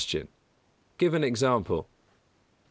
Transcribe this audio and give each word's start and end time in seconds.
Give 0.97 1.13
an 1.13 1.23
example? 1.23 1.81
A. 1.81 1.85